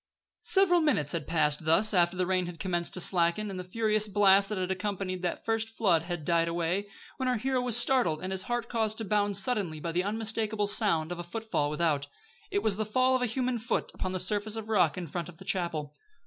[0.41, 4.07] Several minutes had passed thus after the rain had commenced to slacken, and the furious
[4.07, 8.23] blast that had accompanied the first flood had died away, when our hero was startled
[8.23, 12.07] and his heart caused to bound suddenly by the unmistakable sound of a footfall without.
[12.49, 15.29] It was the fall of a human foot upon the surface of rock in front
[15.29, 15.93] of the chapel!